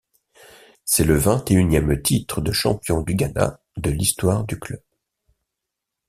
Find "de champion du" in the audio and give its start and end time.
2.41-3.13